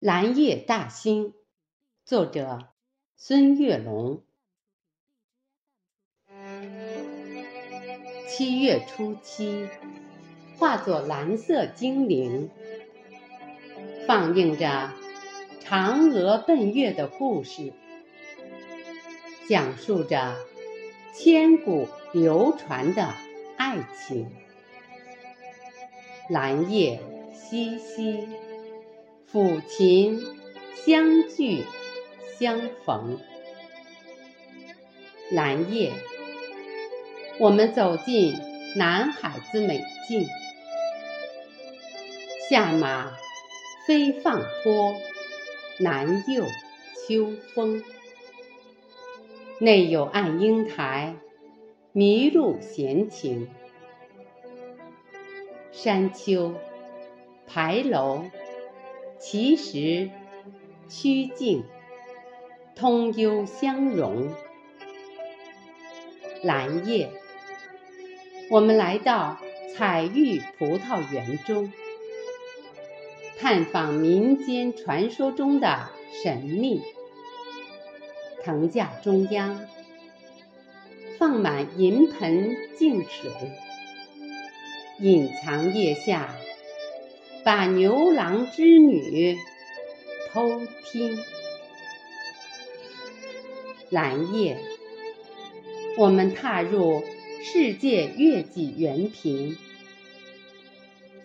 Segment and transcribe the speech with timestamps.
[0.00, 1.34] 蓝夜大兴，
[2.06, 2.70] 作者
[3.18, 4.22] 孙月龙。
[8.26, 9.68] 七月初七，
[10.56, 12.48] 化作蓝色精灵，
[14.06, 14.90] 放映着
[15.62, 17.74] 嫦娥奔月的故事，
[19.50, 20.34] 讲述着
[21.12, 23.12] 千古流传的
[23.58, 24.32] 爱情。
[26.30, 27.02] 蓝夜
[27.34, 28.49] 淅淅。
[29.32, 30.20] 抚琴
[30.74, 31.64] 相聚
[32.36, 33.20] 相逢，
[35.30, 35.92] 蓝夜，
[37.38, 38.34] 我们走进
[38.74, 40.26] 南海之美境，
[42.48, 43.12] 下马
[43.86, 44.96] 飞放坡，
[45.78, 46.44] 南又
[47.06, 47.84] 秋风，
[49.60, 51.14] 内有暗英台，
[51.92, 53.48] 迷路闲情，
[55.70, 56.56] 山丘
[57.46, 58.24] 牌楼。
[59.20, 60.10] 其实，
[60.88, 61.62] 曲径
[62.74, 64.32] 通幽相融。
[66.42, 67.10] 蓝叶，
[68.50, 69.38] 我们来到
[69.76, 71.70] 彩玉葡萄园中，
[73.38, 75.90] 探访民间传说中的
[76.22, 76.80] 神秘。
[78.42, 79.60] 藤架中央
[81.18, 83.30] 放满银盆净水，
[84.98, 86.34] 隐藏腋下。
[87.42, 89.38] 把牛郎织女
[90.30, 91.18] 偷听，
[93.88, 94.58] 蓝夜，
[95.96, 97.02] 我们踏入
[97.42, 99.56] 世界月季园坪，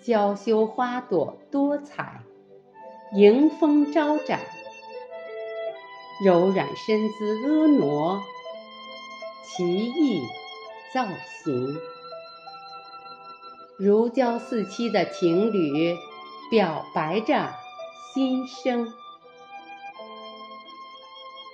[0.02, 2.22] 娇羞花朵多彩，
[3.14, 4.40] 迎风招展，
[6.24, 8.24] 柔软身姿婀娜，
[9.44, 10.22] 奇异
[10.94, 11.06] 造
[11.44, 11.78] 型。
[13.78, 15.98] 如胶似漆的情侣
[16.50, 17.54] 表白着
[18.14, 18.88] 心声。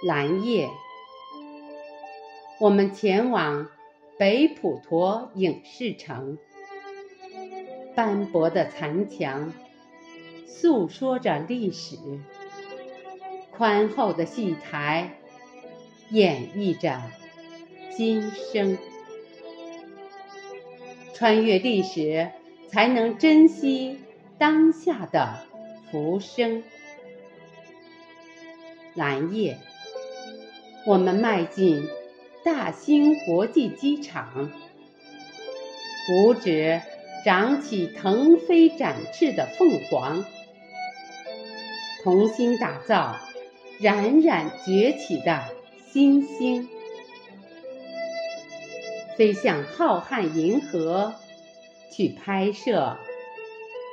[0.04, 0.70] 蓝夜，
[2.60, 3.68] 我们前往
[4.20, 6.38] 北普陀影视城，
[7.96, 9.52] 斑驳的残墙。
[10.46, 11.98] 诉说着历史，
[13.58, 15.18] 宽厚的戏台。
[16.12, 17.02] 演绎着
[17.96, 18.78] 今生。
[21.22, 22.32] 穿越历史，
[22.72, 24.00] 才能珍惜
[24.40, 25.46] 当下的
[25.92, 26.64] 浮生。
[28.96, 29.60] 蓝夜，
[30.84, 31.88] 我们迈进
[32.44, 34.50] 大兴国际机场，
[36.12, 36.82] 五指
[37.24, 40.26] 长起腾飞展翅的凤凰，
[42.04, 43.16] 同心打造
[43.80, 45.44] 冉冉崛起的
[45.88, 46.68] 新星。
[49.18, 51.14] 飞向浩瀚银河，
[51.92, 52.98] 去拍摄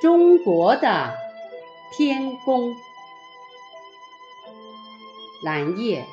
[0.01, 1.15] 中国的
[1.97, 2.75] 天宫。
[5.45, 6.05] 蓝夜，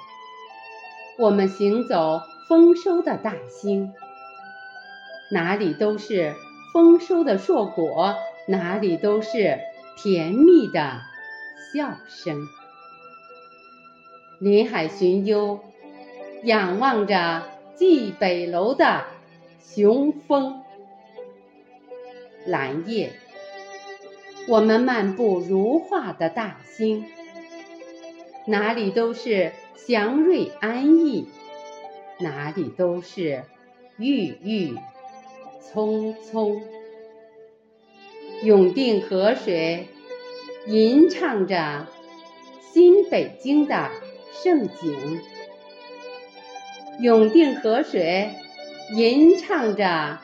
[1.18, 3.94] 我们行走丰收的大兴，
[5.32, 6.36] 哪里都是
[6.74, 8.16] 丰收的硕果，
[8.48, 9.60] 哪里都是
[9.98, 11.02] 甜蜜的
[11.74, 12.48] 笑声。
[14.40, 15.60] 林海寻幽，
[16.44, 17.55] 仰望着。
[17.78, 19.04] 蓟北楼的
[19.60, 20.64] 雄风，
[22.46, 23.12] 蓝夜，
[24.48, 27.06] 我们漫步如画的大兴，
[28.46, 31.28] 哪里都是祥瑞安逸，
[32.20, 33.44] 哪里都是
[33.98, 34.78] 郁郁
[35.62, 36.62] 葱葱。
[38.44, 39.88] 永定河水
[40.68, 41.88] 吟唱着
[42.72, 43.90] 新北京的
[44.32, 45.22] 盛景。
[47.00, 48.30] 永定河水
[48.96, 50.20] 吟唱着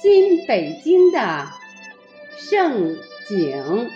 [0.00, 1.48] 新北京的
[2.36, 2.96] 盛
[3.28, 3.90] 景。